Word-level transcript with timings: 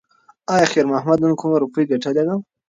ایا 0.53 0.65
خیر 0.71 0.85
محمد 0.91 1.19
نن 1.23 1.33
کومه 1.39 1.57
روپۍ 1.63 1.83
ګټلې 1.91 2.23
ده؟ 2.27 2.35